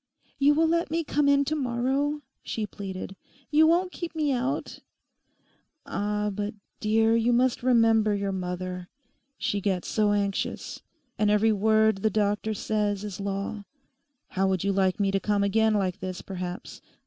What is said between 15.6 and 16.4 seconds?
like this,